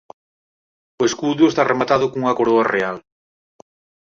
[1.01, 2.97] O escudo está rematado cunha coroa real.